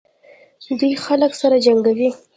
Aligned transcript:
دوی 0.79 0.93
خلک 1.05 1.31
سره 1.41 1.57
جنګوي. 1.65 2.09